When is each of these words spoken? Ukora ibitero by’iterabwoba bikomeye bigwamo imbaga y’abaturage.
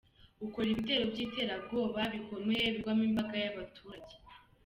Ukora 0.45 0.67
ibitero 0.69 1.03
by’iterabwoba 1.11 1.99
bikomeye 2.13 2.65
bigwamo 2.73 3.03
imbaga 3.09 3.35
y’abaturage. 3.43 4.15